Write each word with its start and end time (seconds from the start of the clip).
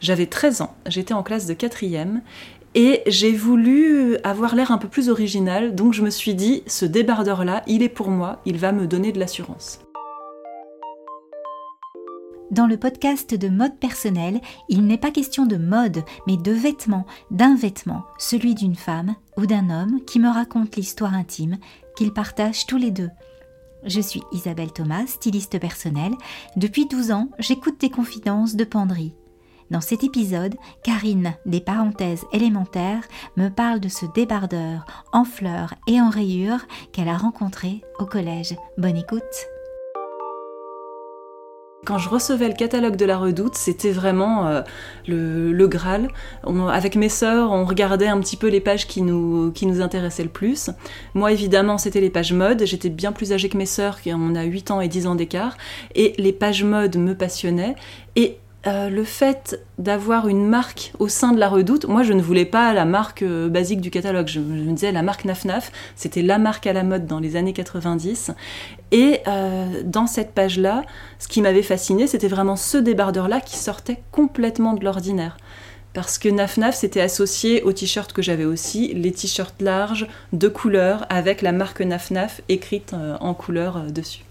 J'avais 0.00 0.26
13 0.26 0.62
ans, 0.62 0.74
j'étais 0.86 1.14
en 1.14 1.22
classe 1.22 1.46
de 1.46 1.54
quatrième 1.54 2.22
et 2.74 3.02
j'ai 3.06 3.32
voulu 3.32 4.18
avoir 4.22 4.54
l'air 4.54 4.70
un 4.70 4.78
peu 4.78 4.88
plus 4.88 5.08
original, 5.08 5.74
donc 5.74 5.94
je 5.94 6.02
me 6.02 6.10
suis 6.10 6.34
dit, 6.34 6.62
ce 6.66 6.84
débardeur-là, 6.84 7.62
il 7.66 7.82
est 7.82 7.88
pour 7.88 8.10
moi, 8.10 8.40
il 8.44 8.58
va 8.58 8.72
me 8.72 8.86
donner 8.86 9.12
de 9.12 9.18
l'assurance. 9.18 9.80
Dans 12.50 12.66
le 12.66 12.76
podcast 12.76 13.34
de 13.34 13.48
mode 13.48 13.76
personnel, 13.78 14.40
il 14.68 14.86
n'est 14.86 14.98
pas 14.98 15.10
question 15.10 15.46
de 15.46 15.56
mode, 15.56 16.04
mais 16.28 16.36
de 16.36 16.52
vêtements, 16.52 17.06
d'un 17.32 17.56
vêtement, 17.56 18.04
celui 18.18 18.54
d'une 18.54 18.76
femme 18.76 19.16
ou 19.36 19.46
d'un 19.46 19.68
homme 19.68 20.00
qui 20.06 20.20
me 20.20 20.28
raconte 20.28 20.76
l'histoire 20.76 21.14
intime 21.14 21.56
qu'ils 21.96 22.12
partagent 22.12 22.66
tous 22.66 22.76
les 22.76 22.92
deux. 22.92 23.10
Je 23.84 24.00
suis 24.00 24.22
Isabelle 24.32 24.72
Thomas, 24.72 25.06
styliste 25.06 25.58
personnelle. 25.58 26.14
Depuis 26.56 26.86
12 26.86 27.10
ans, 27.10 27.30
j'écoute 27.38 27.80
des 27.80 27.90
confidences 27.90 28.54
de 28.54 28.64
penderie. 28.64 29.14
Dans 29.70 29.80
cet 29.80 30.04
épisode, 30.04 30.54
Karine, 30.84 31.34
des 31.44 31.60
parenthèses 31.60 32.24
élémentaires, 32.32 33.02
me 33.36 33.48
parle 33.48 33.80
de 33.80 33.88
ce 33.88 34.06
débardeur 34.14 34.84
en 35.12 35.24
fleurs 35.24 35.74
et 35.88 36.00
en 36.00 36.08
rayures 36.08 36.64
qu'elle 36.92 37.08
a 37.08 37.16
rencontré 37.16 37.82
au 37.98 38.06
collège. 38.06 38.54
Bonne 38.78 38.96
écoute 38.96 39.22
quand 41.84 41.98
je 41.98 42.08
recevais 42.08 42.48
le 42.48 42.54
catalogue 42.54 42.96
de 42.96 43.04
la 43.04 43.16
Redoute, 43.16 43.54
c'était 43.54 43.92
vraiment 43.92 44.48
euh, 44.48 44.62
le, 45.06 45.66
Graal. 45.68 46.08
avec 46.68 46.96
mes 46.96 47.08
sœurs, 47.08 47.52
on 47.52 47.64
regardait 47.64 48.08
un 48.08 48.18
petit 48.18 48.36
peu 48.36 48.48
les 48.48 48.60
pages 48.60 48.88
qui 48.88 49.02
nous, 49.02 49.52
intéressaient 49.80 50.24
le 50.24 50.28
plus. 50.28 50.68
Moi, 51.14 51.30
évidemment, 51.30 51.78
c'était 51.78 52.00
les 52.00 52.10
pages 52.10 52.32
mode. 52.32 52.64
J'étais 52.64 52.88
bien 52.88 53.12
plus 53.12 53.32
âgée 53.32 53.48
que 53.48 53.56
mes 53.56 53.66
sœurs, 53.66 54.00
on 54.06 54.34
a 54.34 54.42
8 54.42 54.72
ans 54.72 54.80
et 54.80 54.88
10 54.88 55.06
ans 55.06 55.14
d'écart. 55.14 55.56
Et 55.94 56.14
les 56.18 56.32
pages 56.32 56.64
mode 56.64 56.96
me 56.96 57.14
passionnaient. 57.14 57.76
Et 58.16 58.38
euh, 58.66 58.88
le 58.88 59.04
fait 59.04 59.60
d'avoir 59.78 60.26
une 60.26 60.44
marque 60.44 60.92
au 60.98 61.06
sein 61.06 61.32
de 61.32 61.38
la 61.38 61.48
redoute, 61.48 61.86
moi 61.86 62.02
je 62.02 62.12
ne 62.12 62.20
voulais 62.20 62.44
pas 62.44 62.72
la 62.72 62.84
marque 62.84 63.22
euh, 63.22 63.48
basique 63.48 63.80
du 63.80 63.90
catalogue, 63.90 64.26
je, 64.26 64.40
me 64.40 64.72
disais 64.72 64.90
la 64.90 65.02
marque 65.02 65.24
Naf 65.24 65.44
Naf, 65.44 65.70
c'était 65.94 66.22
la 66.22 66.38
marque 66.38 66.66
à 66.66 66.72
la 66.72 66.82
mode 66.82 67.06
dans 67.06 67.20
les 67.20 67.36
années 67.36 67.52
90. 67.52 68.32
Et 68.90 69.20
euh, 69.28 69.82
dans 69.84 70.08
cette 70.08 70.32
page-là, 70.32 70.82
ce 71.20 71.28
qui 71.28 71.42
m'avait 71.42 71.62
fasciné, 71.62 72.08
c'était 72.08 72.26
vraiment 72.26 72.56
ce 72.56 72.76
débardeur-là 72.76 73.40
qui 73.40 73.56
sortait 73.56 74.02
complètement 74.10 74.74
de 74.74 74.84
l'ordinaire. 74.84 75.36
Parce 75.92 76.18
que 76.18 76.28
Naf 76.28 76.56
Naf 76.56 76.74
s'était 76.74 77.00
associé 77.00 77.62
aux 77.62 77.72
t-shirts 77.72 78.12
que 78.12 78.20
j'avais 78.20 78.44
aussi, 78.44 78.92
les 78.94 79.12
t-shirts 79.12 79.62
larges, 79.62 80.08
de 80.32 80.48
couleur, 80.48 81.06
avec 81.08 81.40
la 81.40 81.52
marque 81.52 81.82
Naf 81.82 82.10
Naf 82.10 82.40
écrite 82.48 82.94
en 83.20 83.32
couleur 83.32 83.80
dessus. 83.92 84.25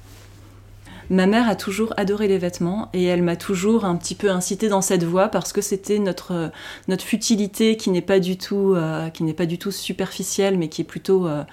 Ma 1.10 1.28
mère 1.28 1.48
a 1.48 1.56
toujours 1.56 1.94
adoré 1.98 2.28
les 2.28 2.38
vêtements 2.38 2.90
et 2.94 3.04
elle 3.04 3.22
m'a 3.22 3.36
toujours 3.36 3.86
un 3.86 3.96
petit 3.96 4.16
peu 4.16 4.32
incité 4.32 4.70
dans 4.70 4.82
cette 4.82 5.04
voie 5.04 5.28
parce 5.28 5.54
que 5.54 5.62
c'était 5.62 6.00
notre, 6.00 6.52
notre 6.88 7.04
futilité 7.04 7.78
qui 7.78 7.92
n'est 7.92 8.02
pas 8.02 8.20
du 8.20 8.38
tout 8.38 8.74
euh, 8.76 9.10
qui 9.10 9.24
n'est 9.24 9.34
pas 9.34 9.46
du 9.46 9.58
tout 9.58 9.72
superficielle 9.72 10.58
mais 10.58 10.68
qui 10.68 10.82
est 10.82 10.86
plutôt 10.86 11.28
euh, 11.28 11.44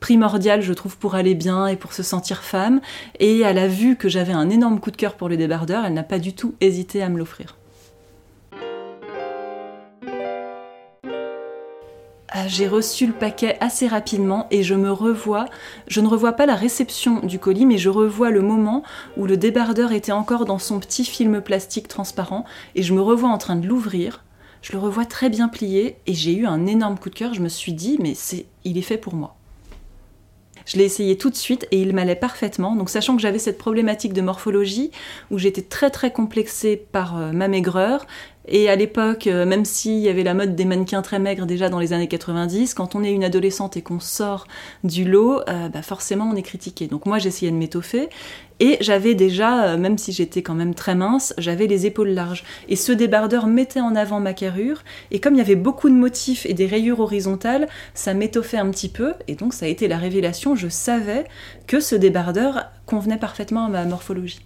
primordiale 0.00 0.62
je 0.62 0.72
trouve 0.72 0.96
pour 0.98 1.14
aller 1.14 1.34
bien 1.34 1.68
et 1.68 1.76
pour 1.76 1.92
se 1.92 2.02
sentir 2.02 2.42
femme 2.42 2.80
et 3.20 3.40
elle 3.40 3.58
a 3.58 3.68
vu 3.68 3.94
que 3.96 4.08
j'avais 4.08 4.32
un 4.32 4.50
énorme 4.50 4.80
coup 4.80 4.90
de 4.90 4.96
cœur 4.96 5.14
pour 5.14 5.28
le 5.28 5.36
débardeur, 5.36 5.84
elle 5.84 5.94
n'a 5.94 6.02
pas 6.02 6.18
du 6.18 6.32
tout 6.32 6.54
hésité 6.60 7.02
à 7.02 7.08
me 7.08 7.18
l'offrir. 7.18 7.59
Ah, 12.32 12.46
j'ai 12.46 12.68
reçu 12.68 13.08
le 13.08 13.12
paquet 13.12 13.56
assez 13.58 13.88
rapidement 13.88 14.46
et 14.52 14.62
je 14.62 14.76
me 14.76 14.92
revois, 14.92 15.46
je 15.88 16.00
ne 16.00 16.06
revois 16.06 16.34
pas 16.34 16.46
la 16.46 16.54
réception 16.54 17.18
du 17.26 17.40
colis, 17.40 17.66
mais 17.66 17.76
je 17.76 17.88
revois 17.88 18.30
le 18.30 18.40
moment 18.40 18.84
où 19.16 19.26
le 19.26 19.36
débardeur 19.36 19.90
était 19.90 20.12
encore 20.12 20.44
dans 20.44 20.60
son 20.60 20.78
petit 20.78 21.04
film 21.04 21.40
plastique 21.40 21.88
transparent 21.88 22.44
et 22.76 22.84
je 22.84 22.94
me 22.94 23.00
revois 23.00 23.30
en 23.30 23.38
train 23.38 23.56
de 23.56 23.66
l'ouvrir. 23.66 24.22
Je 24.62 24.70
le 24.70 24.78
revois 24.78 25.06
très 25.06 25.28
bien 25.28 25.48
plié 25.48 25.96
et 26.06 26.14
j'ai 26.14 26.36
eu 26.36 26.46
un 26.46 26.66
énorme 26.66 26.98
coup 26.98 27.10
de 27.10 27.16
cœur. 27.16 27.34
Je 27.34 27.40
me 27.40 27.48
suis 27.48 27.72
dit, 27.72 27.96
mais 28.00 28.14
c'est, 28.14 28.46
il 28.62 28.78
est 28.78 28.82
fait 28.82 28.98
pour 28.98 29.14
moi. 29.14 29.34
Je 30.66 30.76
l'ai 30.76 30.84
essayé 30.84 31.18
tout 31.18 31.30
de 31.30 31.36
suite 31.36 31.66
et 31.72 31.80
il 31.80 31.92
m'allait 31.94 32.14
parfaitement. 32.14 32.76
Donc 32.76 32.90
sachant 32.90 33.16
que 33.16 33.22
j'avais 33.22 33.40
cette 33.40 33.58
problématique 33.58 34.12
de 34.12 34.20
morphologie 34.20 34.92
où 35.32 35.38
j'étais 35.38 35.62
très 35.62 35.90
très 35.90 36.12
complexée 36.12 36.76
par 36.76 37.18
euh, 37.18 37.32
ma 37.32 37.48
maigreur, 37.48 38.06
et 38.48 38.68
à 38.70 38.76
l'époque, 38.76 39.26
euh, 39.26 39.44
même 39.44 39.64
s'il 39.64 39.98
y 39.98 40.08
avait 40.08 40.22
la 40.22 40.34
mode 40.34 40.56
des 40.56 40.64
mannequins 40.64 41.02
très 41.02 41.18
maigres 41.18 41.46
déjà 41.46 41.68
dans 41.68 41.78
les 41.78 41.92
années 41.92 42.08
90, 42.08 42.74
quand 42.74 42.94
on 42.94 43.04
est 43.04 43.12
une 43.12 43.22
adolescente 43.22 43.76
et 43.76 43.82
qu'on 43.82 44.00
sort 44.00 44.46
du 44.82 45.04
lot, 45.04 45.40
euh, 45.48 45.68
bah 45.68 45.82
forcément 45.82 46.30
on 46.32 46.36
est 46.36 46.42
critiqué. 46.42 46.86
Donc 46.86 47.04
moi 47.06 47.18
j'essayais 47.18 47.52
de 47.52 47.56
m'étoffer 47.56 48.08
et 48.58 48.78
j'avais 48.80 49.14
déjà, 49.14 49.64
euh, 49.64 49.76
même 49.76 49.98
si 49.98 50.12
j'étais 50.12 50.42
quand 50.42 50.54
même 50.54 50.74
très 50.74 50.94
mince, 50.94 51.34
j'avais 51.36 51.66
les 51.66 51.86
épaules 51.86 52.10
larges. 52.10 52.44
Et 52.68 52.76
ce 52.76 52.92
débardeur 52.92 53.46
mettait 53.46 53.80
en 53.80 53.94
avant 53.94 54.20
ma 54.20 54.32
carrure 54.32 54.82
et 55.10 55.20
comme 55.20 55.34
il 55.34 55.38
y 55.38 55.42
avait 55.42 55.54
beaucoup 55.54 55.90
de 55.90 55.94
motifs 55.94 56.46
et 56.46 56.54
des 56.54 56.66
rayures 56.66 57.00
horizontales, 57.00 57.68
ça 57.94 58.14
m'étoffait 58.14 58.58
un 58.58 58.70
petit 58.70 58.88
peu 58.88 59.12
et 59.28 59.34
donc 59.34 59.52
ça 59.52 59.66
a 59.66 59.68
été 59.68 59.86
la 59.86 59.98
révélation. 59.98 60.56
Je 60.56 60.68
savais 60.68 61.24
que 61.66 61.78
ce 61.78 61.94
débardeur 61.94 62.70
convenait 62.86 63.18
parfaitement 63.18 63.66
à 63.66 63.68
ma 63.68 63.84
morphologie. 63.84 64.40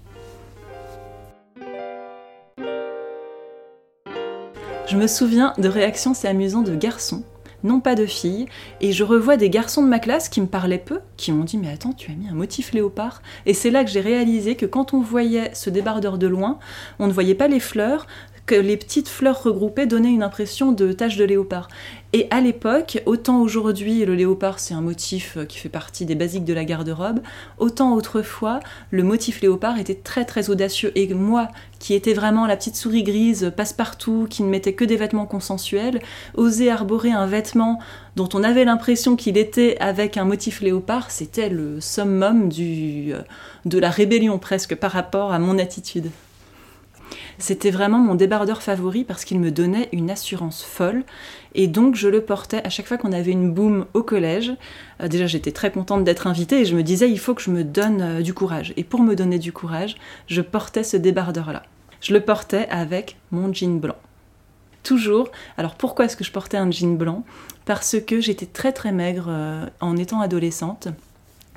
Je 4.95 4.99
me 5.01 5.09
souviens 5.09 5.55
de 5.59 5.69
réactions 5.69 6.13
assez 6.13 6.29
amusantes 6.29 6.71
de 6.71 6.77
garçons, 6.77 7.25
non 7.65 7.81
pas 7.81 7.97
de 7.97 8.07
filles, 8.07 8.47
et 8.81 8.93
je 8.93 9.03
revois 9.03 9.37
des 9.37 9.51
garçons 9.51 9.83
de 9.83 9.89
ma 9.89 9.99
classe 9.99 10.29
qui 10.29 10.41
me 10.41 10.47
parlaient 10.47 10.79
peu, 10.79 11.01
qui 11.17 11.33
m'ont 11.33 11.43
dit 11.43 11.59
mais 11.59 11.73
attends 11.73 11.93
tu 11.93 12.13
as 12.13 12.15
mis 12.15 12.29
un 12.29 12.35
motif 12.35 12.73
léopard, 12.73 13.21
et 13.45 13.55
c'est 13.55 13.73
là 13.73 13.83
que 13.83 13.91
j'ai 13.91 14.01
réalisé 14.01 14.55
que 14.55 14.67
quand 14.67 14.95
on 14.95 15.01
voyait 15.01 15.51
ce 15.53 15.69
débardeur 15.69 16.17
de 16.17 16.29
loin, 16.29 16.61
on 17.01 17.09
ne 17.09 17.13
voyait 17.13 17.35
pas 17.35 17.49
les 17.49 17.59
fleurs, 17.59 18.07
que 18.47 18.55
les 18.55 18.77
petites 18.77 19.09
fleurs 19.09 19.43
regroupées 19.43 19.87
donnaient 19.87 20.13
une 20.13 20.23
impression 20.23 20.71
de 20.71 20.93
tache 20.93 21.17
de 21.17 21.25
léopard. 21.25 21.67
Et 22.17 22.29
à 22.31 22.41
l'époque, 22.41 23.03
autant 23.07 23.43
aujourd'hui 23.43 24.05
le 24.05 24.15
léopard 24.15 24.61
c'est 24.61 24.73
un 24.73 24.81
motif 24.81 25.37
qui 25.49 25.59
fait 25.59 25.69
partie 25.69 26.07
des 26.07 26.15
basiques 26.15 26.45
de 26.45 26.55
la 26.55 26.65
garde-robe, 26.65 27.19
autant 27.59 27.93
autrefois 27.95 28.61
le 28.93 29.03
motif 29.03 29.41
léopard 29.41 29.81
était 29.81 29.97
très 29.97 30.25
très 30.25 30.49
audacieux. 30.49 30.93
Et 30.95 31.13
moi, 31.13 31.49
qui 31.81 31.93
étais 31.93 32.15
vraiment 32.15 32.47
la 32.47 32.57
petite 32.57 32.77
souris 32.77 33.03
grise 33.03 33.53
passe-partout, 33.57 34.29
qui 34.31 34.45
ne 34.45 34.49
mettait 34.49 34.75
que 34.75 34.85
des 34.85 34.95
vêtements 34.95 35.27
consensuels, 35.27 36.01
oser 36.37 36.71
arborer 36.71 37.11
un 37.11 37.27
vêtement 37.27 37.81
dont 38.15 38.29
on 38.33 38.45
avait 38.45 38.65
l'impression 38.65 39.17
qu'il 39.17 39.37
était 39.37 39.77
avec 39.81 40.17
un 40.17 40.25
motif 40.25 40.61
léopard, 40.61 41.11
c'était 41.11 41.49
le 41.49 41.81
summum 41.81 42.49
du, 42.49 43.13
euh, 43.13 43.23
de 43.65 43.79
la 43.81 43.91
rébellion 43.91 44.39
presque 44.39 44.77
par 44.77 44.93
rapport 44.93 45.33
à 45.33 45.41
mon 45.41 45.59
attitude. 45.59 46.13
C'était 47.39 47.71
vraiment 47.71 47.99
mon 47.99 48.15
débardeur 48.15 48.63
favori 48.63 49.05
parce 49.05 49.25
qu'il 49.25 49.41
me 49.41 49.51
donnait 49.51 49.89
une 49.93 50.11
assurance 50.11 50.63
folle. 50.63 51.05
Et 51.55 51.67
donc 51.67 51.95
je 51.95 52.09
le 52.09 52.21
portais 52.21 52.63
à 52.65 52.71
chaque 52.71 52.87
fois 52.87 52.97
qu'on 52.97 53.13
avait 53.13 53.33
une 53.33 53.53
boum 53.53 53.87
au 53.95 54.03
collège. 54.03 54.53
Euh, 55.03 55.09
déjà 55.09 55.27
j'étais 55.27 55.53
très 55.53 55.71
contente 55.71 56.05
d'être 56.05 56.27
invitée 56.27 56.61
et 56.61 56.65
je 56.65 56.77
me 56.77 56.83
disais 56.83 57.11
il 57.11 57.19
faut 57.19 57.35
que 57.35 57.43
je 57.43 57.51
me 57.51 57.65
donne 57.65 58.03
euh, 58.03 58.23
du 58.23 58.35
courage. 58.35 58.73
Et 58.77 58.85
pour 58.85 59.01
me 59.01 59.15
donner 59.15 59.39
du 59.39 59.53
courage, 59.53 59.97
je 60.27 60.41
portais 60.41 60.85
ce 60.85 60.97
débardeur-là. 60.97 61.63
Je 62.01 62.13
le 62.13 62.21
portais 62.21 62.67
avec 62.71 63.17
mon 63.31 63.53
jean 63.53 63.81
blanc. 63.81 63.97
Toujours. 64.83 65.31
Alors 65.57 65.77
pourquoi 65.77 66.05
est-ce 66.05 66.17
que 66.17 66.25
je 66.25 66.33
portais 66.33 66.59
un 66.59 66.71
jean 66.71 66.97
blanc? 66.97 67.25
Parce 67.65 67.97
que 68.07 68.21
j'étais 68.21 68.47
très 68.47 68.73
très 68.73 68.93
maigre 68.93 69.27
euh, 69.29 69.67
en 69.81 69.97
étant 69.97 70.21
adolescente. 70.21 70.89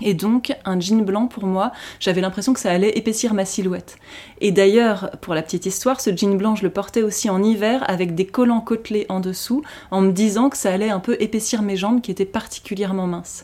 Et 0.01 0.13
donc, 0.13 0.53
un 0.63 0.79
jean 0.79 1.03
blanc, 1.03 1.27
pour 1.27 1.45
moi, 1.45 1.71
j'avais 1.99 2.21
l'impression 2.21 2.53
que 2.53 2.59
ça 2.59 2.71
allait 2.71 2.97
épaissir 2.97 3.33
ma 3.33 3.45
silhouette. 3.45 3.97
Et 4.41 4.51
d'ailleurs, 4.51 5.11
pour 5.21 5.33
la 5.33 5.41
petite 5.41 5.65
histoire, 5.65 6.01
ce 6.01 6.15
jean 6.15 6.37
blanc, 6.37 6.55
je 6.55 6.63
le 6.63 6.69
portais 6.69 7.01
aussi 7.01 7.29
en 7.29 7.41
hiver 7.41 7.83
avec 7.87 8.13
des 8.13 8.25
collants 8.25 8.61
côtelés 8.61 9.07
en 9.09 9.19
dessous, 9.19 9.63
en 9.89 10.01
me 10.01 10.11
disant 10.11 10.49
que 10.49 10.57
ça 10.57 10.71
allait 10.71 10.91
un 10.91 10.99
peu 10.99 11.17
épaissir 11.19 11.63
mes 11.63 11.75
jambes 11.75 12.01
qui 12.01 12.11
étaient 12.11 12.25
particulièrement 12.25 13.07
minces. 13.07 13.43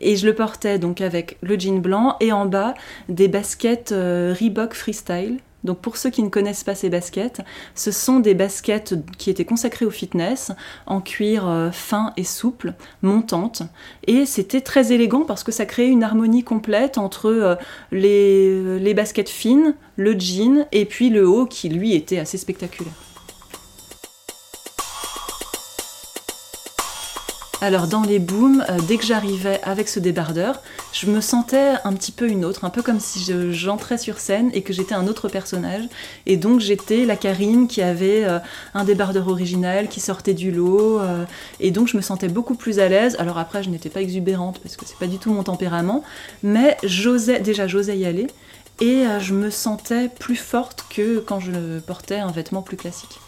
Et 0.00 0.16
je 0.16 0.26
le 0.26 0.34
portais 0.34 0.80
donc 0.80 1.00
avec 1.00 1.38
le 1.40 1.58
jean 1.58 1.80
blanc 1.80 2.16
et 2.20 2.32
en 2.32 2.46
bas 2.46 2.74
des 3.08 3.28
baskets 3.28 3.92
euh, 3.92 4.34
Reebok 4.38 4.74
Freestyle 4.74 5.38
donc 5.64 5.78
pour 5.78 5.96
ceux 5.96 6.10
qui 6.10 6.22
ne 6.22 6.28
connaissent 6.28 6.64
pas 6.64 6.74
ces 6.74 6.90
baskets, 6.90 7.40
ce 7.74 7.90
sont 7.90 8.20
des 8.20 8.34
baskets 8.34 8.94
qui 9.18 9.30
étaient 9.30 9.44
consacrées 9.44 9.84
au 9.84 9.90
fitness, 9.90 10.52
en 10.86 11.00
cuir 11.00 11.48
euh, 11.48 11.70
fin 11.70 12.12
et 12.16 12.24
souple, 12.24 12.74
montante. 13.02 13.62
Et 14.06 14.26
c'était 14.26 14.60
très 14.60 14.92
élégant 14.92 15.24
parce 15.24 15.44
que 15.44 15.52
ça 15.52 15.66
créait 15.66 15.88
une 15.88 16.02
harmonie 16.02 16.44
complète 16.44 16.98
entre 16.98 17.26
euh, 17.26 17.54
les, 17.92 18.78
les 18.78 18.94
baskets 18.94 19.28
fines, 19.28 19.74
le 19.96 20.18
jean 20.18 20.66
et 20.72 20.84
puis 20.84 21.10
le 21.10 21.28
haut 21.28 21.46
qui 21.46 21.68
lui 21.68 21.94
était 21.94 22.18
assez 22.18 22.38
spectaculaire. 22.38 22.92
Alors 27.62 27.86
dans 27.86 28.02
les 28.02 28.18
booms, 28.18 28.64
euh, 28.68 28.78
dès 28.88 28.96
que 28.96 29.04
j'arrivais 29.04 29.60
avec 29.62 29.88
ce 29.88 30.00
débardeur, 30.00 30.60
je 30.92 31.06
me 31.06 31.20
sentais 31.20 31.74
un 31.84 31.92
petit 31.94 32.12
peu 32.12 32.28
une 32.28 32.44
autre, 32.44 32.64
un 32.64 32.70
peu 32.70 32.82
comme 32.82 33.00
si 33.00 33.32
j'entrais 33.52 33.98
sur 33.98 34.18
scène 34.18 34.50
et 34.52 34.62
que 34.62 34.72
j'étais 34.72 34.94
un 34.94 35.06
autre 35.06 35.28
personnage. 35.28 35.84
Et 36.26 36.36
donc 36.36 36.60
j'étais 36.60 37.04
la 37.04 37.16
Karine 37.16 37.66
qui 37.66 37.82
avait 37.82 38.24
euh, 38.24 38.38
un 38.74 38.84
débardeur 38.84 39.28
original, 39.28 39.88
qui 39.88 40.00
sortait 40.00 40.34
du 40.34 40.52
lot. 40.52 41.00
Euh, 41.00 41.24
et 41.60 41.70
donc 41.70 41.88
je 41.88 41.96
me 41.96 42.02
sentais 42.02 42.28
beaucoup 42.28 42.54
plus 42.54 42.78
à 42.78 42.88
l'aise. 42.88 43.16
Alors 43.18 43.38
après, 43.38 43.62
je 43.62 43.70
n'étais 43.70 43.88
pas 43.88 44.02
exubérante 44.02 44.60
parce 44.60 44.76
que 44.76 44.84
c'est 44.86 44.98
pas 44.98 45.06
du 45.06 45.18
tout 45.18 45.32
mon 45.32 45.42
tempérament, 45.42 46.04
mais 46.42 46.76
j'osais, 46.82 47.40
déjà 47.40 47.66
j'osais 47.66 47.96
y 47.96 48.04
aller. 48.04 48.26
Et 48.80 49.04
je 49.20 49.34
me 49.34 49.50
sentais 49.50 50.08
plus 50.08 50.34
forte 50.34 50.86
que 50.90 51.20
quand 51.20 51.38
je 51.38 51.78
portais 51.80 52.18
un 52.18 52.32
vêtement 52.32 52.62
plus 52.62 52.76
classique. 52.76 53.20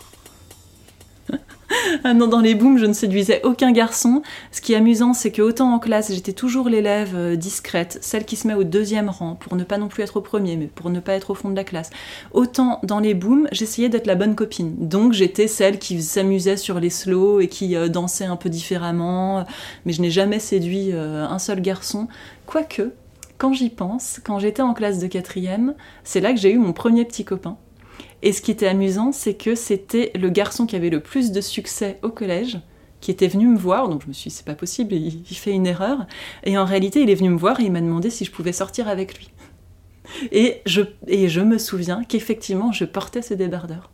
Non, 2.15 2.29
dans 2.29 2.41
les 2.41 2.55
booms, 2.55 2.79
je 2.79 2.87
ne 2.87 2.93
séduisais 2.93 3.41
aucun 3.45 3.73
garçon. 3.73 4.23
Ce 4.53 4.61
qui 4.61 4.73
est 4.73 4.77
amusant, 4.77 5.15
c'est 5.15 5.31
que 5.31 5.43
autant 5.43 5.73
en 5.73 5.79
classe, 5.79 6.13
j'étais 6.13 6.33
toujours 6.33 6.69
l'élève 6.69 7.15
euh, 7.15 7.37
discrète, 7.37 7.99
celle 8.01 8.25
qui 8.25 8.37
se 8.37 8.47
met 8.47 8.55
au 8.55 8.65
deuxième 8.65 9.09
rang, 9.09 9.35
pour 9.35 9.57
ne 9.57 9.65
pas 9.65 9.79
non 9.79 9.89
plus 9.89 10.03
être 10.03 10.17
au 10.17 10.21
premier, 10.21 10.57
mais 10.57 10.67
pour 10.67 10.91
ne 10.91 11.01
pas 11.01 11.15
être 11.15 11.31
au 11.31 11.35
fond 11.35 11.51
de 11.51 11.57
la 11.57 11.65
classe. 11.65 11.91
Autant 12.33 12.81
dans 12.83 13.01
les 13.01 13.15
booms, 13.15 13.49
j'essayais 13.53 13.89
d'être 13.89 14.07
la 14.07 14.15
bonne 14.15 14.35
copine. 14.35 14.75
Donc 14.79 15.13
j'étais 15.13 15.49
celle 15.49 15.79
qui 15.79 16.03
s'amusait 16.03 16.57
sur 16.57 16.81
les 16.81 16.91
slows 16.91 17.41
et 17.41 17.49
qui 17.49 17.77
euh, 17.77 17.89
dansait 17.89 18.25
un 18.25 18.37
peu 18.37 18.49
différemment. 18.49 19.45
Mais 19.85 19.93
je 19.93 20.01
n'ai 20.01 20.11
jamais 20.11 20.39
séduit 20.39 20.91
euh, 20.93 21.27
un 21.27 21.39
seul 21.39 21.61
garçon. 21.61 22.09
Quoique, 22.47 22.93
quand 23.39 23.53
j'y 23.53 23.71
pense, 23.71 24.21
quand 24.25 24.39
j'étais 24.39 24.63
en 24.63 24.75
classe 24.75 24.99
de 24.99 25.07
quatrième, 25.07 25.75
c'est 26.05 26.21
là 26.21 26.33
que 26.33 26.39
j'ai 26.39 26.53
eu 26.53 26.59
mon 26.59 26.73
premier 26.73 27.05
petit 27.05 27.25
copain. 27.25 27.57
Et 28.25 28.33
ce 28.33 28.41
qui 28.41 28.51
était 28.51 28.67
amusant, 28.67 29.13
c'est 29.13 29.35
que 29.35 29.55
c'était 29.55 30.11
le 30.15 30.31
garçon 30.31 30.65
qui 30.65 30.77
avait 30.77 30.89
le 30.89 31.01
plus 31.01 31.31
de 31.31 31.43
succès 31.43 31.99
au 32.03 32.09
collège, 32.09 32.59
qui 33.03 33.11
était 33.11 33.29
venu 33.29 33.49
me 33.49 33.59
voir, 33.59 33.87
donc 33.91 34.03
je 34.03 34.09
me 34.09 34.15
suis 34.15 34.31
dit 34.31 34.37
c'est 34.37 34.47
pas 34.47 34.55
possible, 34.55 34.95
il, 34.95 35.23
fait 35.37 35.53
une 35.53 35.67
erreur. 35.67 36.07
Et 36.43 36.57
en 36.57 36.65
réalité, 36.65 37.03
il 37.03 37.11
est 37.11 37.15
venu 37.15 37.29
me 37.29 37.37
voir 37.37 37.61
et 37.61 37.65
il 37.65 37.71
m'a 37.71 37.83
demandé 37.83 38.09
si 38.09 38.25
je 38.25 38.31
pouvais 38.31 38.55
sortir 38.55 38.89
avec 38.89 39.19
lui. 39.19 39.31
Et 40.33 40.63
je, 40.65 41.41
me 41.41 41.59
souviens 41.59 42.03
qu'effectivement, 42.03 42.73
je 42.73 42.87
portais 42.87 43.21
ce 43.21 43.35
débardeur. 43.35 43.91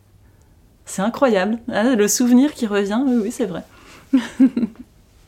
C'est 0.85 1.01
incroyable, 1.01 1.59
hein, 1.67 1.97
le 1.97 2.07
souvenir 2.07 2.53
qui 2.53 2.67
revient, 2.67 3.03
oui 3.05 3.31
c'est 3.31 3.45
vrai. 3.45 3.63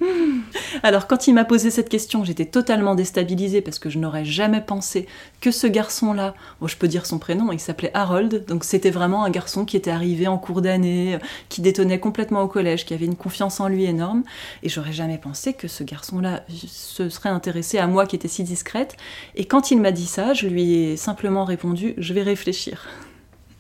Alors 0.84 1.08
quand 1.08 1.28
il 1.28 1.34
m'a 1.34 1.46
posé 1.46 1.72
cette 1.72 1.90
question, 1.90 2.24
j'étais 2.24 2.46
totalement 2.46 2.96
déstabilisée 2.96 3.62
parce 3.62 3.80
que 3.80 3.90
je 3.90 4.00
n'aurais 4.00 4.26
jamais 4.26 4.62
pensé 4.62 5.08
que 5.42 5.52
ce 5.52 5.68
garçon-là, 5.68 6.34
bon, 6.60 6.68
je 6.68 6.78
peux 6.78 6.88
dire 6.88 7.06
son 7.06 7.20
prénom, 7.20 7.52
il 7.52 7.60
s'appelait 7.60 7.92
Harold, 7.94 8.46
donc 8.46 8.64
c'était 8.64 8.92
vraiment 8.92 9.24
un 9.24 9.30
garçon 9.30 9.66
qui 9.66 9.78
était 9.78 9.92
arrivé 9.92 10.28
en 10.28 10.38
cours 10.38 10.62
d'année, 10.62 11.20
qui 11.50 11.62
détonnait 11.62 12.00
complètement 12.00 12.42
au 12.42 12.48
collège, 12.48 12.86
qui 12.86 12.94
avait 12.94 13.06
une 13.06 13.16
confiance 13.16 13.60
en 13.60 13.68
lui 13.68 13.86
énorme, 13.86 14.24
et 14.64 14.70
j'aurais 14.70 14.94
jamais 14.94 15.18
pensé 15.18 15.54
que 15.54 15.68
ce 15.68 15.84
garçon-là 15.84 16.44
se 16.50 17.10
serait 17.10 17.30
intéressé 17.30 17.78
à 17.78 17.88
moi 17.88 18.06
qui 18.06 18.16
était 18.16 18.28
si 18.28 18.44
discrète. 18.44 18.96
Et 19.36 19.46
quand 19.46 19.72
il 19.72 19.82
m'a 19.82 19.92
dit 19.92 20.06
ça, 20.06 20.34
je 20.34 20.48
lui 20.48 20.74
ai 20.74 20.98
simplement 20.98 21.46
répondu, 21.46 21.94
je 21.98 22.14
vais 22.14 22.24
réfléchir. 22.24 22.88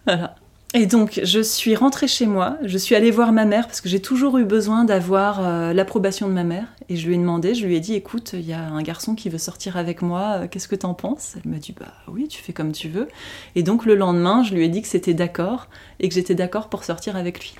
voilà. 0.06 0.36
Et 0.74 0.86
donc, 0.86 1.20
je 1.22 1.40
suis 1.40 1.74
rentrée 1.76 2.08
chez 2.08 2.26
moi, 2.26 2.58
je 2.62 2.76
suis 2.76 2.94
allée 2.94 3.10
voir 3.10 3.32
ma 3.32 3.44
mère 3.44 3.66
parce 3.66 3.80
que 3.80 3.88
j'ai 3.88 4.00
toujours 4.00 4.36
eu 4.38 4.44
besoin 4.44 4.84
d'avoir 4.84 5.40
euh, 5.40 5.72
l'approbation 5.72 6.28
de 6.28 6.32
ma 6.32 6.44
mère. 6.44 6.66
Et 6.88 6.96
je 6.96 7.06
lui 7.06 7.14
ai 7.14 7.18
demandé, 7.18 7.54
je 7.54 7.64
lui 7.64 7.76
ai 7.76 7.80
dit, 7.80 7.94
écoute, 7.94 8.32
il 8.34 8.44
y 8.46 8.52
a 8.52 8.60
un 8.60 8.82
garçon 8.82 9.14
qui 9.14 9.28
veut 9.28 9.38
sortir 9.38 9.76
avec 9.76 10.02
moi, 10.02 10.40
euh, 10.40 10.48
qu'est-ce 10.48 10.68
que 10.68 10.76
t'en 10.76 10.92
penses? 10.92 11.34
Elle 11.36 11.50
m'a 11.50 11.58
dit, 11.58 11.72
bah 11.78 11.92
oui, 12.08 12.28
tu 12.28 12.42
fais 12.42 12.52
comme 12.52 12.72
tu 12.72 12.88
veux. 12.88 13.08
Et 13.54 13.62
donc, 13.62 13.86
le 13.86 13.94
lendemain, 13.94 14.42
je 14.42 14.54
lui 14.54 14.64
ai 14.64 14.68
dit 14.68 14.82
que 14.82 14.88
c'était 14.88 15.14
d'accord 15.14 15.68
et 16.00 16.08
que 16.08 16.14
j'étais 16.14 16.34
d'accord 16.34 16.68
pour 16.68 16.84
sortir 16.84 17.16
avec 17.16 17.40
lui. 17.40 17.54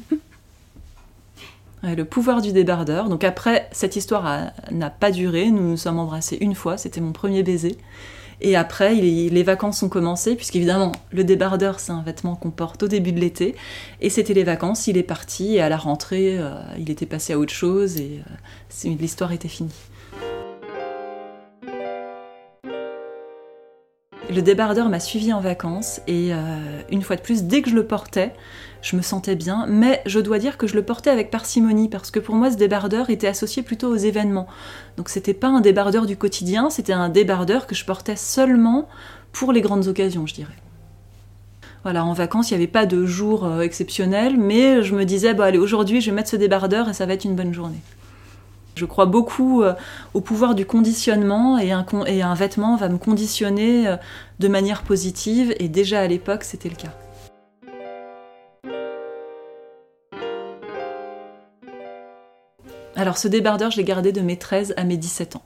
le 1.82 2.04
pouvoir 2.04 2.42
du 2.42 2.52
débardeur. 2.52 3.08
Donc 3.08 3.24
après, 3.24 3.68
cette 3.72 3.96
histoire 3.96 4.52
n'a 4.70 4.90
pas 4.90 5.10
duré, 5.10 5.50
nous 5.50 5.70
nous 5.70 5.76
sommes 5.76 5.98
embrassés 5.98 6.38
une 6.40 6.54
fois, 6.54 6.76
c'était 6.76 7.00
mon 7.00 7.12
premier 7.12 7.42
baiser. 7.42 7.78
Et 8.42 8.56
après, 8.56 8.94
les 8.94 9.42
vacances 9.42 9.82
ont 9.82 9.88
commencé, 9.88 10.34
puisqu'évidemment, 10.34 10.92
le 11.12 11.24
débardeur, 11.24 11.78
c'est 11.78 11.92
un 11.92 12.02
vêtement 12.02 12.36
qu'on 12.36 12.50
porte 12.50 12.82
au 12.82 12.88
début 12.88 13.12
de 13.12 13.20
l'été. 13.20 13.54
Et 14.00 14.08
c'était 14.08 14.34
les 14.34 14.44
vacances, 14.44 14.86
il 14.86 14.96
est 14.96 15.02
parti, 15.02 15.56
et 15.56 15.60
à 15.60 15.68
la 15.68 15.76
rentrée, 15.76 16.38
euh, 16.38 16.54
il 16.78 16.90
était 16.90 17.06
passé 17.06 17.34
à 17.34 17.38
autre 17.38 17.52
chose, 17.52 17.98
et 17.98 18.22
euh, 18.86 18.94
l'histoire 18.98 19.32
était 19.32 19.48
finie. 19.48 19.70
Le 24.30 24.42
débardeur 24.42 24.88
m'a 24.88 25.00
suivi 25.00 25.32
en 25.32 25.40
vacances 25.40 26.00
et 26.06 26.32
euh, 26.32 26.82
une 26.88 27.02
fois 27.02 27.16
de 27.16 27.20
plus, 27.20 27.42
dès 27.44 27.62
que 27.62 27.70
je 27.70 27.74
le 27.74 27.84
portais, 27.84 28.32
je 28.80 28.94
me 28.94 29.02
sentais 29.02 29.34
bien, 29.34 29.66
mais 29.68 30.02
je 30.06 30.20
dois 30.20 30.38
dire 30.38 30.56
que 30.56 30.68
je 30.68 30.76
le 30.76 30.84
portais 30.84 31.10
avec 31.10 31.32
parcimonie 31.32 31.88
parce 31.88 32.12
que 32.12 32.20
pour 32.20 32.36
moi 32.36 32.48
ce 32.50 32.56
débardeur 32.56 33.10
était 33.10 33.26
associé 33.26 33.64
plutôt 33.64 33.88
aux 33.88 33.96
événements. 33.96 34.46
Donc 34.96 35.08
c'était 35.08 35.34
pas 35.34 35.48
un 35.48 35.60
débardeur 35.60 36.06
du 36.06 36.16
quotidien, 36.16 36.70
c'était 36.70 36.92
un 36.92 37.08
débardeur 37.08 37.66
que 37.66 37.74
je 37.74 37.84
portais 37.84 38.14
seulement 38.14 38.88
pour 39.32 39.52
les 39.52 39.62
grandes 39.62 39.88
occasions, 39.88 40.28
je 40.28 40.34
dirais. 40.34 40.56
Voilà, 41.82 42.04
en 42.04 42.12
vacances, 42.12 42.50
il 42.50 42.54
n'y 42.54 42.62
avait 42.62 42.70
pas 42.70 42.86
de 42.86 43.06
jour 43.06 43.44
euh, 43.44 43.62
exceptionnel, 43.62 44.36
mais 44.38 44.82
je 44.82 44.94
me 44.94 45.04
disais, 45.04 45.34
bah 45.34 45.46
allez, 45.46 45.58
aujourd'hui, 45.58 46.00
je 46.00 46.10
vais 46.10 46.16
mettre 46.16 46.28
ce 46.28 46.36
débardeur 46.36 46.88
et 46.88 46.92
ça 46.92 47.04
va 47.04 47.14
être 47.14 47.24
une 47.24 47.34
bonne 47.34 47.54
journée. 47.54 47.80
Je 48.74 48.84
crois 48.84 49.06
beaucoup 49.06 49.62
euh, 49.62 49.74
au 50.14 50.20
pouvoir 50.20 50.54
du 50.54 50.64
conditionnement 50.64 51.58
et 51.58 51.72
un, 51.72 52.34
vêtement 52.34 52.76
va 52.76 52.88
me 52.88 52.98
conditionner 52.98 53.88
euh, 53.88 53.96
de 54.38 54.48
manière 54.48 54.82
positive 54.82 55.54
et 55.58 55.68
déjà 55.68 56.00
à 56.00 56.06
l'époque 56.06 56.44
c'était 56.44 56.68
le 56.68 56.76
cas. 56.76 56.94
Alors 62.96 63.16
ce 63.16 63.28
débardeur, 63.28 63.70
je 63.70 63.78
l'ai 63.78 63.84
gardé 63.84 64.12
de 64.12 64.20
mes 64.20 64.36
13 64.36 64.74
à 64.76 64.84
mes 64.84 64.96
17 64.98 65.36
ans. 65.36 65.42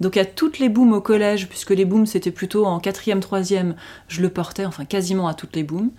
Donc 0.00 0.16
à 0.16 0.24
toutes 0.24 0.58
les 0.58 0.68
booms 0.68 0.92
au 0.92 1.00
collège, 1.00 1.48
puisque 1.48 1.70
les 1.70 1.84
booms 1.84 2.06
c'était 2.06 2.32
plutôt 2.32 2.66
en 2.66 2.78
4e, 2.78 3.20
3e, 3.20 3.74
je 4.08 4.22
le 4.22 4.28
portais, 4.28 4.66
enfin 4.66 4.84
quasiment 4.84 5.28
à 5.28 5.34
toutes 5.34 5.54
les 5.54 5.62
booms. 5.62 5.90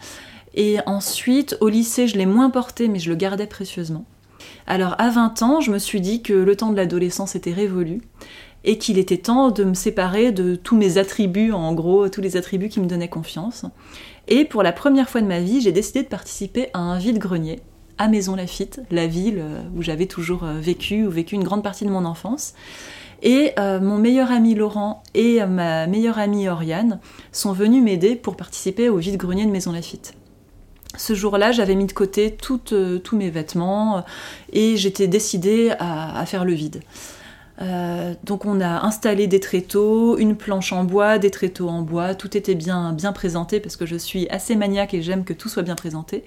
Et 0.54 0.80
ensuite, 0.86 1.56
au 1.62 1.70
lycée, 1.70 2.08
je 2.08 2.18
l'ai 2.18 2.26
moins 2.26 2.50
porté, 2.50 2.88
mais 2.88 3.00
je 3.00 3.10
le 3.10 3.16
gardais 3.16 3.48
précieusement. 3.48 4.06
Alors 4.68 4.96
à 4.98 5.10
20 5.10 5.42
ans, 5.44 5.62
je 5.62 5.72
me 5.72 5.80
suis 5.80 6.02
dit 6.02 6.22
que 6.22 6.34
le 6.34 6.56
temps 6.58 6.72
de 6.72 6.76
l'adolescence 6.76 7.36
était 7.36 7.54
révolu 7.54 8.02
et 8.66 8.78
qu'il 8.78 8.98
était 8.98 9.18
temps 9.18 9.50
de 9.50 9.64
me 9.64 9.74
séparer 9.74 10.34
de 10.34 10.56
tous 10.56 10.76
mes 10.76 10.98
attributs, 10.98 11.54
en 11.54 11.74
gros, 11.74 12.10
tous 12.10 12.20
les 12.20 12.36
attributs 12.36 12.68
qui 12.68 12.82
me 12.82 12.86
donnaient 12.86 13.08
confiance. 13.08 13.66
Et 14.28 14.44
pour 14.44 14.64
la 14.64 14.74
première 14.74 15.10
fois 15.10 15.22
de 15.22 15.28
ma 15.28 15.40
vie, 15.40 15.62
j'ai 15.62 15.72
décidé 15.72 16.04
de 16.04 16.10
participer 16.10 16.68
à 16.74 16.80
un 16.80 16.98
vide-grenier 16.98 17.62
à 17.98 18.10
Maison 18.10 18.36
Lafitte, 18.36 18.82
la 18.92 19.08
ville 19.08 19.40
euh, 19.40 19.62
où 19.76 19.82
j'avais 19.82 20.06
toujours 20.06 20.44
euh, 20.44 20.60
vécu, 20.60 21.08
ou 21.08 21.10
vécu 21.10 21.34
une 21.34 21.44
grande 21.44 21.64
partie 21.64 21.86
de 21.86 21.90
mon 21.90 22.06
enfance. 22.06 22.54
Et 23.24 23.54
euh, 23.58 23.80
mon 23.80 23.98
meilleur 23.98 24.32
ami 24.32 24.54
Laurent 24.54 25.02
et 25.16 25.44
ma 25.46 25.88
meilleure 25.88 26.20
amie 26.20 26.48
Oriane 26.48 27.00
sont 27.32 27.54
venus 27.54 27.82
m'aider 27.82 28.16
pour 28.16 28.36
participer 28.36 28.90
au 28.90 28.98
vide-grenier 28.98 29.46
de 29.46 29.52
Maison 29.52 29.72
Lafitte. 29.72 30.14
Ce 30.98 31.14
jour-là, 31.14 31.52
j'avais 31.52 31.76
mis 31.76 31.86
de 31.86 31.92
côté 31.92 32.36
euh, 32.72 33.00
tous 33.00 33.16
mes 33.16 33.30
vêtements 33.30 33.98
euh, 33.98 34.02
et 34.52 34.78
j'étais 34.78 35.08
décidée 35.08 35.72
à, 35.80 36.26
faire 36.26 36.44
le 36.44 36.54
vide. 36.54 36.82
Euh, 37.62 38.14
donc 38.24 38.46
on 38.46 38.62
a 38.62 38.86
installé 38.86 39.28
des 39.28 39.40
tréteaux, 39.40 40.18
une 40.18 40.36
planche 40.36 40.74
en 40.74 40.84
bois, 40.84 41.18
des 41.18 41.32
tréteaux 41.32 41.70
en 41.70 41.82
bois, 41.82 42.14
tout 42.14 42.36
était 42.38 42.54
bien, 42.54 42.94
bien 42.94 43.14
présenté 43.14 43.60
parce 43.60 43.76
que 43.76 43.86
je 43.86 43.96
suis 43.96 44.28
assez 44.30 44.56
maniaque 44.56 44.94
et 44.94 45.02
j'aime 45.02 45.24
que 45.24 45.34
tout 45.34 45.50
soit 45.50 45.64
bien 45.64 45.76
présenté. 45.76 46.24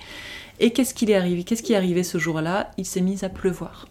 Et 0.60 0.72
qu'est-ce 0.72 0.94
qui 0.94 1.10
est 1.10 1.14
arrivé 1.14 1.44
Qu'est-ce 1.44 1.62
qui 1.62 1.72
est 1.72 1.76
arrivé 1.76 2.02
ce 2.02 2.18
jour-là? 2.18 2.70
Il 2.78 2.84
s'est 2.84 3.00
mis 3.00 3.24
à 3.24 3.28
pleuvoir. 3.28 3.86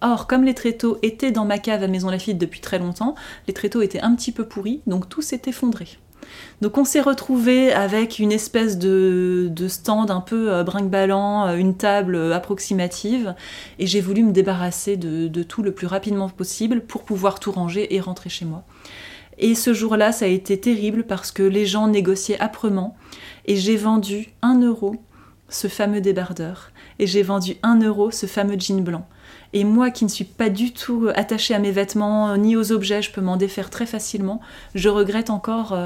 Or, 0.00 0.26
comme 0.26 0.44
les 0.44 0.54
tréteaux 0.54 0.98
étaient 1.02 1.32
dans 1.32 1.44
ma 1.44 1.58
cave 1.58 1.82
à 1.82 1.88
Maison 1.88 2.10
Lafitte 2.10 2.38
depuis 2.38 2.60
très 2.60 2.78
longtemps, 2.78 3.14
les 3.48 3.54
tréteaux 3.54 3.82
étaient 3.82 4.00
un 4.00 4.14
petit 4.14 4.30
peu 4.30 4.46
pourris, 4.46 4.80
donc 4.86 5.08
tout 5.08 5.22
s'est 5.22 5.42
effondré. 5.46 5.98
Donc 6.60 6.76
on 6.76 6.84
s'est 6.84 7.00
retrouvé 7.00 7.72
avec 7.72 8.18
une 8.18 8.32
espèce 8.32 8.78
de, 8.78 9.52
stand 9.68 10.10
un 10.10 10.20
peu 10.20 10.52
euh, 10.52 10.64
brinque-ballant, 10.64 11.46
euh, 11.46 11.56
une 11.56 11.76
table 11.76 12.16
euh, 12.16 12.34
approximative, 12.34 13.34
et 13.78 13.86
j'ai 13.86 14.00
voulu 14.00 14.24
me 14.24 14.32
débarrasser 14.32 14.96
de, 14.96 15.42
tout 15.42 15.62
le 15.62 15.72
plus 15.72 15.86
rapidement 15.86 16.28
possible 16.28 16.80
pour 16.80 17.04
pouvoir 17.04 17.38
tout 17.38 17.52
ranger 17.52 17.94
et 17.94 18.00
rentrer 18.00 18.28
chez 18.28 18.44
moi. 18.44 18.64
Et 19.38 19.54
ce 19.54 19.72
jour-là, 19.72 20.10
ça 20.10 20.24
a 20.24 20.28
été 20.28 20.58
terrible 20.58 21.04
parce 21.04 21.30
que 21.30 21.44
les 21.44 21.64
gens 21.64 21.86
négociaient 21.86 22.40
âprement, 22.40 22.96
et 23.46 23.54
j'ai 23.54 23.76
vendu 23.76 24.32
un 24.42 24.60
euro 24.60 24.96
ce 25.48 25.68
fameux 25.68 26.00
débardeur, 26.00 26.72
et 26.98 27.06
j'ai 27.06 27.22
vendu 27.22 27.56
un 27.62 27.80
euro 27.80 28.10
ce 28.10 28.26
fameux 28.26 28.58
jean 28.58 28.82
blanc. 28.82 29.06
Et 29.52 29.62
moi 29.62 29.90
qui 29.90 30.04
ne 30.04 30.10
suis 30.10 30.24
pas 30.24 30.50
du 30.50 30.72
tout 30.72 31.08
attachée 31.14 31.54
à 31.54 31.58
mes 31.60 31.70
vêtements 31.70 32.36
ni 32.36 32.56
aux 32.56 32.72
objets, 32.72 33.00
je 33.00 33.12
peux 33.12 33.20
m'en 33.20 33.36
défaire 33.36 33.70
très 33.70 33.86
facilement, 33.86 34.40
je 34.74 34.88
regrette 34.88 35.30
encore 35.30 35.78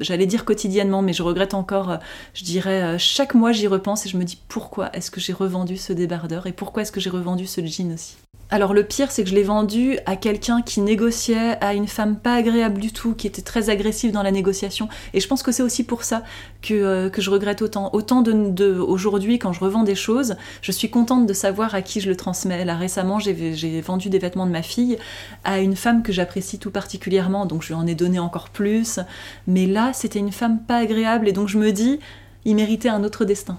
j'allais 0.00 0.26
dire 0.26 0.44
quotidiennement, 0.44 1.02
mais 1.02 1.12
je 1.12 1.22
regrette 1.22 1.54
encore, 1.54 1.90
euh, 1.90 1.96
je 2.34 2.44
dirais, 2.44 2.82
euh, 2.82 2.98
chaque 2.98 3.34
mois 3.34 3.52
j'y 3.52 3.66
repense 3.66 4.06
et 4.06 4.08
je 4.08 4.16
me 4.16 4.24
dis 4.24 4.38
pourquoi 4.48 4.90
est-ce 4.94 5.10
que 5.10 5.20
j'ai 5.20 5.32
revendu 5.32 5.76
ce 5.76 5.92
débardeur 5.92 6.46
et 6.46 6.52
pourquoi 6.52 6.82
est-ce 6.82 6.92
que 6.92 7.00
j'ai 7.00 7.10
revendu 7.10 7.46
ce 7.46 7.64
jean 7.64 7.92
aussi? 7.92 8.16
Alors 8.48 8.74
le 8.74 8.84
pire, 8.84 9.10
c'est 9.10 9.24
que 9.24 9.30
je 9.30 9.34
l'ai 9.34 9.42
vendu 9.42 9.98
à 10.06 10.14
quelqu'un 10.14 10.62
qui 10.62 10.80
négociait, 10.80 11.58
à 11.60 11.74
une 11.74 11.88
femme 11.88 12.16
pas 12.16 12.34
agréable 12.34 12.80
du 12.80 12.92
tout, 12.92 13.14
qui 13.14 13.26
était 13.26 13.42
très 13.42 13.70
agressive 13.70 14.12
dans 14.12 14.22
la 14.22 14.30
négociation. 14.30 14.88
Et 15.14 15.20
je 15.20 15.26
pense 15.26 15.42
que 15.42 15.50
c'est 15.50 15.64
aussi 15.64 15.82
pour 15.82 16.04
ça 16.04 16.22
que, 16.62 16.74
euh, 16.74 17.10
je 17.18 17.28
regrette 17.30 17.60
autant. 17.60 17.90
Autant 17.92 18.22
de, 18.22 18.78
aujourd'hui, 18.78 19.40
quand 19.40 19.52
je 19.52 19.58
revends 19.58 19.82
des 19.82 19.96
choses, 19.96 20.36
je 20.62 20.70
suis 20.70 20.90
contente 20.90 21.26
de 21.26 21.32
savoir 21.32 21.74
à 21.74 21.82
qui 21.82 22.00
je 22.00 22.08
le 22.08 22.16
transmets. 22.16 22.64
Là 22.64 22.76
récemment, 22.76 23.18
j'ai 23.18 23.80
vendu 23.80 24.10
des 24.10 24.20
vêtements 24.20 24.46
de 24.46 24.52
ma 24.52 24.62
fille 24.62 24.96
à 25.42 25.58
une 25.58 25.74
femme 25.74 26.04
que 26.04 26.12
j'apprécie 26.12 26.60
tout 26.60 26.70
particulièrement, 26.70 27.46
donc 27.46 27.62
je 27.62 27.68
lui 27.68 27.74
en 27.74 27.86
ai 27.86 27.96
donné 27.96 28.20
encore 28.20 28.50
plus. 28.50 29.00
Mais 29.48 29.66
là, 29.66 29.90
c'était 29.92 30.20
une 30.20 30.32
femme 30.32 30.60
pas 30.62 30.76
agréable, 30.76 31.26
et 31.26 31.32
donc 31.32 31.48
je 31.48 31.58
me 31.58 31.72
dis, 31.72 31.98
il 32.44 32.54
méritait 32.54 32.90
un 32.90 33.02
autre 33.02 33.24
destin. 33.24 33.58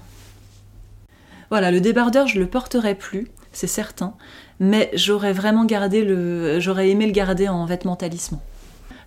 Voilà, 1.49 1.71
le 1.71 1.81
débardeur, 1.81 2.27
je 2.27 2.39
le 2.39 2.47
porterai 2.47 2.95
plus, 2.95 3.27
c'est 3.57 3.67
certain 3.67 4.13
mais 4.59 4.89
j'aurais 4.93 5.33
vraiment 5.33 5.65
gardé 5.65 6.03
le, 6.03 6.59
j'aurais 6.59 6.89
aimé 6.89 7.05
le 7.05 7.11
garder 7.11 7.47
en 7.47 7.65
vêtement 7.65 7.95
talisman. 7.95 8.39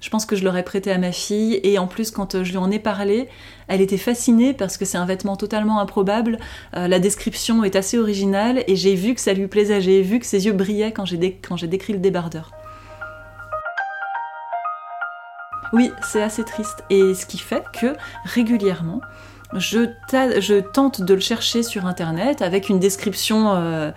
Je 0.01 0.09
pense 0.09 0.25
que 0.25 0.35
je 0.35 0.45
l'aurais 0.45 0.63
prêté 0.63 0.91
à 0.91 0.97
ma 0.97 1.13
fille 1.13 1.61
et 1.63 1.79
en 1.79 1.87
plus 1.87 2.11
quand 2.11 2.35
euh, 2.35 2.45
je 2.45 2.53
lui 2.53 2.57
en 2.57 2.71
ai 2.71 2.79
parlé, 2.79 3.29
elle 3.69 3.83
était 3.83 3.99
fascinée 3.99 4.55
parce 4.55 4.79
que 4.79 4.87
c'est 4.87 4.97
un 4.97 5.05
vêtement 5.05 5.37
totalement 5.37 5.79
improbable. 5.79 6.39
Euh, 6.75 6.89
la 6.89 6.99
description 6.99 7.65
est 7.65 7.77
assez 7.77 7.99
originale 7.99 8.65
et 8.67 8.77
j'ai 8.77 8.95
vu 8.95 9.15
que 9.15 9.21
ça 9.21 9.35
lui 9.35 9.47
plaisait, 9.47 9.83
j'ai 9.83 10.01
vu 10.01 10.19
que 10.19 10.25
ses 10.25 10.47
yeux 10.47 10.55
brillaient 10.55 10.93
quand 10.93 11.05
j'ai 11.05 11.19
décrit 11.67 11.93
le 11.93 11.99
débardeur. 11.99 12.51
Oui, 15.75 15.93
c'est 16.03 16.23
assez 16.23 16.45
triste. 16.45 16.83
Et 16.89 17.15
ce 17.15 17.27
qui 17.27 17.39
fait 17.39 17.63
que 17.79 17.95
régulièrement, 18.25 19.03
je, 19.55 20.61
tente 20.61 21.01
de 21.01 21.15
le 21.15 21.21
chercher 21.21 21.63
sur 21.63 21.87
internet 21.87 22.43
avec 22.43 22.69
une 22.69 22.79
description 22.79 23.53
euh, 23.55 23.91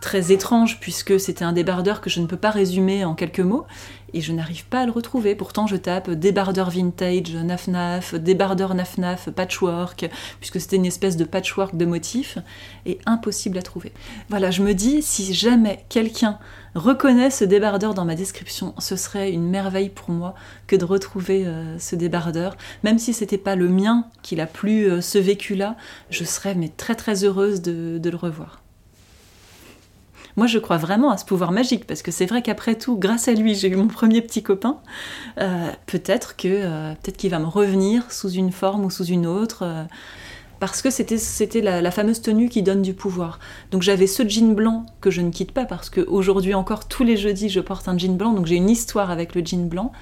très 0.00 0.32
étrange 0.32 0.78
puisque 0.80 1.18
c'était 1.18 1.44
un 1.44 1.52
débardeur 1.52 2.00
que 2.00 2.10
je 2.10 2.20
ne 2.20 2.26
peux 2.26 2.36
pas 2.36 2.50
résumer 2.50 3.04
en 3.04 3.14
quelques 3.14 3.40
mots 3.40 3.66
et 4.14 4.20
je 4.20 4.32
n'arrive 4.32 4.64
pas 4.66 4.80
à 4.80 4.86
le 4.86 4.92
retrouver. 4.92 5.34
Pourtant, 5.34 5.66
je 5.66 5.76
tape 5.76 6.10
débardeur 6.10 6.70
vintage, 6.70 7.34
naf-naf, 7.34 8.14
débardeur 8.14 8.74
naf-naf, 8.74 9.30
patchwork, 9.30 10.08
puisque 10.38 10.60
c'était 10.60 10.76
une 10.76 10.86
espèce 10.86 11.16
de 11.16 11.24
patchwork 11.24 11.76
de 11.76 11.84
motifs, 11.84 12.38
et 12.86 12.98
impossible 13.06 13.58
à 13.58 13.62
trouver. 13.62 13.92
Voilà, 14.28 14.50
je 14.50 14.62
me 14.62 14.74
dis, 14.74 15.02
si 15.02 15.34
jamais 15.34 15.84
quelqu'un 15.88 16.38
reconnaît 16.74 17.30
ce 17.30 17.44
débardeur 17.44 17.94
dans 17.94 18.04
ma 18.04 18.14
description, 18.14 18.74
ce 18.78 18.96
serait 18.96 19.32
une 19.32 19.48
merveille 19.48 19.88
pour 19.90 20.10
moi 20.10 20.34
que 20.66 20.76
de 20.76 20.84
retrouver 20.84 21.46
euh, 21.46 21.78
ce 21.78 21.96
débardeur. 21.96 22.56
Même 22.84 22.98
si 22.98 23.12
c'était 23.12 23.38
pas 23.38 23.56
le 23.56 23.68
mien 23.68 24.06
qu'il 24.22 24.40
a 24.40 24.46
plu 24.46 24.84
euh, 24.84 25.00
ce 25.00 25.18
vécu-là, 25.18 25.76
je 26.10 26.24
serais 26.24 26.54
mais 26.54 26.68
très 26.68 26.94
très 26.94 27.24
heureuse 27.24 27.62
de 27.62 28.10
le 28.10 28.16
revoir. 28.16 28.60
Moi, 30.40 30.46
je 30.46 30.58
crois 30.58 30.78
vraiment 30.78 31.10
à 31.10 31.18
ce 31.18 31.26
pouvoir 31.26 31.52
magique, 31.52 31.86
parce 31.86 32.00
que 32.00 32.10
c'est 32.10 32.24
vrai 32.24 32.40
qu'après 32.40 32.74
tout, 32.74 32.96
grâce 32.96 33.28
à 33.28 33.34
lui, 33.34 33.54
j'ai 33.54 33.68
eu 33.68 33.76
mon 33.76 33.88
premier 33.88 34.22
petit 34.22 34.42
copain. 34.42 34.78
Euh, 35.38 35.68
peut-être 35.84 36.34
que 36.34 36.48
euh, 36.48 36.94
peut-être 36.94 37.18
qu'il 37.18 37.30
va 37.30 37.38
me 37.38 37.44
revenir 37.44 38.10
sous 38.10 38.30
une 38.30 38.50
forme 38.50 38.86
ou 38.86 38.90
sous 38.90 39.04
une 39.04 39.26
autre. 39.26 39.64
Euh, 39.64 39.84
parce 40.58 40.80
que 40.80 40.88
c'était, 40.88 41.18
c'était 41.18 41.60
la, 41.60 41.90
fameuse 41.90 42.22
tenue 42.22 42.48
qui 42.48 42.62
donne 42.62 42.80
du 42.80 42.94
pouvoir. 42.94 43.38
Donc 43.70 43.82
j'avais 43.82 44.06
ce 44.06 44.26
jean 44.26 44.54
blanc 44.54 44.86
que 45.02 45.10
je 45.10 45.20
ne 45.20 45.30
quitte 45.30 45.52
pas 45.52 45.66
parce 45.66 45.90
qu'aujourd'hui 45.90 46.54
encore, 46.54 46.88
tous 46.88 47.04
les 47.04 47.18
jeudis, 47.18 47.50
je 47.50 47.60
porte 47.60 47.86
un 47.88 47.98
jean 47.98 48.16
blanc, 48.16 48.32
donc 48.32 48.46
j'ai 48.46 48.56
une 48.56 48.70
histoire 48.70 49.10
avec 49.10 49.34
le 49.34 49.44
jean 49.44 49.68
blanc. 49.68 49.92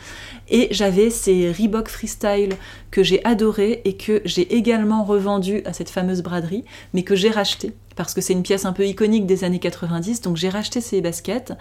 Et 0.48 0.68
j'avais 0.70 1.10
ces 1.10 1.50
Reebok 1.50 1.88
Freestyle 1.88 2.54
que 2.92 3.02
j'ai 3.02 3.24
adoré 3.24 3.82
et 3.84 3.96
que 3.96 4.22
j'ai 4.24 4.54
également 4.54 5.02
revendu 5.02 5.62
à 5.64 5.72
cette 5.72 5.90
fameuse 5.90 6.22
braderie, 6.22 6.64
mais 6.94 7.02
que 7.02 7.16
j'ai 7.16 7.30
racheté 7.30 7.72
parce 7.98 8.14
que 8.14 8.20
c'est 8.20 8.32
une 8.32 8.44
pièce 8.44 8.64
un 8.64 8.72
peu 8.72 8.86
iconique 8.86 9.26
des 9.26 9.42
années 9.42 9.58
90, 9.58 10.20
donc 10.22 10.36
j'ai 10.36 10.48
racheté 10.48 10.80
ces 10.80 11.00
baskets. 11.00 11.52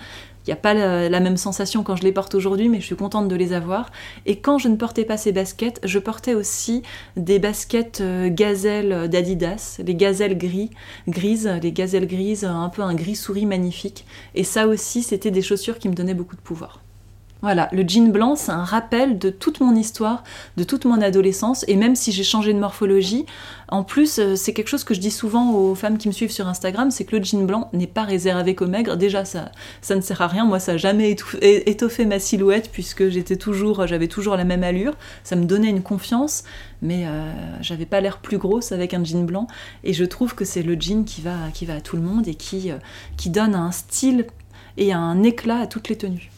Il 0.45 0.51
n'y 0.51 0.53
a 0.53 0.55
pas 0.55 0.75
la, 0.75 1.19
même 1.19 1.35
sensation 1.35 1.83
quand 1.83 1.95
je 1.95 2.03
les 2.03 2.11
porte 2.11 2.35
aujourd'hui, 2.35 2.69
mais 2.69 2.79
je 2.79 2.85
suis 2.85 2.95
contente 2.95 3.27
de 3.27 3.35
les 3.35 3.53
avoir. 3.53 3.91
Et 4.27 4.39
quand 4.39 4.59
je 4.59 4.67
ne 4.67 4.75
portais 4.75 5.03
pas 5.03 5.17
ces 5.17 5.31
baskets, 5.31 5.79
je 5.83 5.97
portais 5.97 6.35
aussi 6.35 6.83
des 7.17 7.39
baskets 7.39 8.01
euh, 8.01 8.29
gazelles 8.29 9.09
d'Adidas, 9.09 9.81
les 9.83 9.95
gazelles 9.95 10.37
gris, 10.37 10.69
grises, 11.07 11.51
les 11.61 11.71
gazelles 11.71 12.07
grises, 12.07 12.45
un 12.45 12.69
peu 12.69 12.83
un 12.83 12.93
gris 12.93 13.15
souris 13.15 13.47
magnifique. 13.47 14.05
Et 14.35 14.43
ça 14.43 14.67
aussi, 14.67 15.01
c'était 15.01 15.31
des 15.31 15.41
chaussures 15.41 15.79
qui 15.79 15.89
me 15.89 15.95
donnaient 15.95 16.13
beaucoup 16.13 16.35
de 16.35 16.41
pouvoir. 16.41 16.83
Voilà, 17.41 17.69
le 17.71 17.83
jean 17.87 18.11
blanc, 18.11 18.35
c'est 18.35 18.51
un 18.51 18.63
rappel 18.63 19.19
de 19.19 19.29
toute 19.29 19.59
mon 19.59 19.75
histoire, 19.75 20.23
de 20.57 20.63
toute 20.63 20.85
mon 20.85 21.01
adolescence, 21.01 21.63
et 21.67 21.75
même 21.75 21.95
si 21.95 22.11
j'ai 22.11 22.23
changé 22.23 22.51
de 22.51 22.59
morphologie, 22.59 23.25
en 23.69 23.83
plus, 23.83 24.19
euh, 24.19 24.35
c'est 24.35 24.53
quelque 24.53 24.69
chose 24.69 24.83
que 24.83 24.93
je 24.93 24.99
dis 24.99 25.11
souvent 25.11 25.51
aux 25.53 25.75
femmes 25.75 25.97
qui 25.97 26.07
me 26.07 26.13
suivent 26.13 26.31
sur 26.31 26.47
Instagram, 26.47 26.89
c'est 26.89 27.03
que 27.03 27.15
le 27.15 27.23
jean 27.23 27.45
blanc 27.45 27.69
n'est 27.73 27.87
pas 27.87 28.03
réservé 28.03 28.55
qu'aux 28.55 28.67
maigres. 28.67 28.95
Déjà, 28.95 29.25
ça, 29.25 29.51
ça 29.81 29.95
ne 29.95 30.01
sert 30.01 30.21
à 30.21 30.27
rien. 30.27 30.45
Moi, 30.45 30.59
ça 30.59 30.73
n'a 30.73 30.77
jamais 30.77 31.15
étoffé 31.41 32.05
ma 32.05 32.19
silhouette 32.19 32.69
puisque 32.71 33.09
j'étais 33.09 33.35
toujours, 33.35 33.85
j'avais 33.85 34.07
toujours 34.07 34.37
la 34.37 34.45
même 34.45 34.63
allure. 34.63 34.93
Ça 35.23 35.35
me 35.35 35.43
donnait 35.43 35.69
une 35.69 35.83
confiance, 35.83 36.43
mais 36.81 37.05
euh, 37.07 37.29
j'avais 37.61 37.85
pas 37.85 37.99
l'air 37.99 38.19
plus 38.19 38.37
grosse 38.37 38.71
avec 38.71 38.93
un 38.93 39.03
jean 39.03 39.25
blanc. 39.25 39.47
Et 39.83 39.93
je 39.93 40.05
trouve 40.05 40.33
que 40.33 40.45
c'est 40.45 40.63
le 40.63 40.79
jean 40.79 41.03
qui 41.03 41.21
va, 41.21 41.35
qui 41.53 41.65
va 41.65 41.75
à 41.75 41.81
tout 41.81 41.97
le 41.97 42.03
monde 42.03 42.27
et 42.27 42.35
qui, 42.35 42.71
euh, 42.71 42.77
qui 43.17 43.29
donne 43.29 43.53
un 43.53 43.71
style 43.71 44.27
et 44.77 44.93
un 44.93 45.23
éclat 45.23 45.59
à 45.59 45.67
toutes 45.67 45.89
les 45.89 45.97
tenues. 45.97 46.31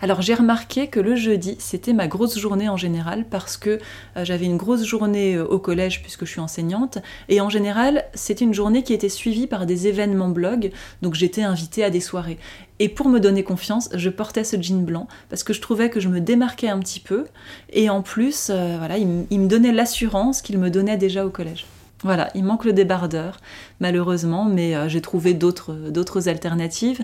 Alors 0.00 0.22
j'ai 0.22 0.34
remarqué 0.34 0.88
que 0.88 1.00
le 1.00 1.16
jeudi, 1.16 1.56
c'était 1.58 1.92
ma 1.92 2.06
grosse 2.06 2.38
journée 2.38 2.68
en 2.68 2.76
général 2.76 3.24
parce 3.28 3.56
que 3.56 3.80
euh, 4.16 4.24
j'avais 4.24 4.46
une 4.46 4.56
grosse 4.56 4.84
journée 4.84 5.34
euh, 5.34 5.46
au 5.46 5.58
collège 5.58 6.02
puisque 6.02 6.24
je 6.24 6.30
suis 6.30 6.40
enseignante 6.40 6.98
et 7.28 7.40
en 7.40 7.48
général, 7.48 8.04
c'était 8.14 8.44
une 8.44 8.54
journée 8.54 8.82
qui 8.82 8.92
était 8.92 9.08
suivie 9.08 9.46
par 9.46 9.66
des 9.66 9.88
événements 9.88 10.28
blog, 10.28 10.70
donc 11.02 11.14
j'étais 11.14 11.42
invitée 11.42 11.84
à 11.84 11.90
des 11.90 12.00
soirées. 12.00 12.38
Et 12.78 12.88
pour 12.88 13.08
me 13.08 13.20
donner 13.20 13.42
confiance, 13.42 13.88
je 13.94 14.10
portais 14.10 14.44
ce 14.44 14.60
jean 14.60 14.84
blanc 14.84 15.08
parce 15.30 15.42
que 15.42 15.52
je 15.52 15.60
trouvais 15.60 15.90
que 15.90 15.98
je 15.98 16.08
me 16.08 16.20
démarquais 16.20 16.68
un 16.68 16.78
petit 16.78 17.00
peu 17.00 17.26
et 17.70 17.90
en 17.90 18.02
plus, 18.02 18.48
euh, 18.50 18.76
voilà, 18.78 18.98
il 18.98 19.06
me 19.06 19.48
donnait 19.48 19.72
l'assurance 19.72 20.42
qu'il 20.42 20.58
me 20.58 20.70
donnait 20.70 20.96
déjà 20.96 21.24
au 21.26 21.30
collège. 21.30 21.66
Voilà, 22.02 22.28
il 22.34 22.44
manque 22.44 22.66
le 22.66 22.74
débardeur, 22.74 23.38
malheureusement, 23.80 24.44
mais 24.44 24.76
euh, 24.76 24.88
j'ai 24.88 25.00
trouvé 25.00 25.32
d'autres 25.32 26.28
alternatives. 26.28 27.02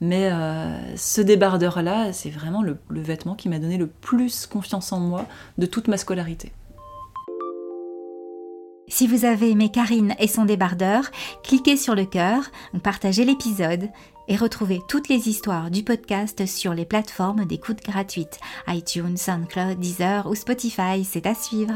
Mais 0.00 0.30
euh, 0.30 0.96
ce 0.96 1.22
débardeur-là, 1.22 2.12
c'est 2.12 2.30
vraiment 2.30 2.62
le, 2.62 2.76
vêtement 2.90 3.34
qui 3.34 3.48
m'a 3.48 3.58
donné 3.58 3.78
le 3.78 3.86
plus 3.86 4.46
confiance 4.46 4.92
en 4.92 5.00
moi 5.00 5.26
de 5.56 5.66
toute 5.66 5.88
ma 5.88 5.96
scolarité. 5.96 6.52
Si 8.86 9.06
vous 9.06 9.24
avez 9.24 9.50
aimé 9.50 9.70
Karine 9.70 10.14
et 10.18 10.28
son 10.28 10.44
débardeur, 10.44 11.10
cliquez 11.42 11.78
sur 11.78 11.94
le 11.94 12.04
cœur, 12.04 12.42
partagez 12.82 13.24
l'épisode 13.24 13.88
et 14.28 14.36
retrouvez 14.36 14.80
toutes 14.88 15.08
les 15.08 15.28
histoires 15.28 15.70
du 15.70 15.82
podcast 15.82 16.44
sur 16.44 16.74
les 16.74 16.84
plateformes 16.84 17.46
d'écoute 17.46 17.82
gratuites 17.82 18.38
iTunes, 18.68 19.16
SoundCloud, 19.16 19.80
Deezer 19.80 20.26
ou 20.26 20.34
Spotify. 20.34 21.02
C'est 21.02 21.26
à 21.26 21.34
suivre. 21.34 21.72